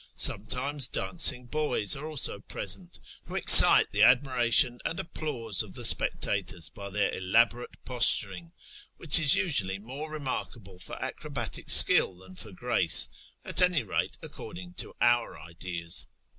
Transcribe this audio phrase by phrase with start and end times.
[0.15, 6.69] Sometimes dancing boys are also present, who excite the admiration and applause of the spectators
[6.71, 8.51] by their elaborate posturing,
[8.97, 13.09] which is usually more remarkable for acrobatic skill than for grace,
[13.45, 16.07] at any rate according to our ideas.